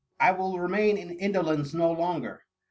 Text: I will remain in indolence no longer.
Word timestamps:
I 0.19 0.31
will 0.31 0.57
remain 0.57 0.97
in 0.97 1.11
indolence 1.11 1.75
no 1.75 1.91
longer. 1.91 2.41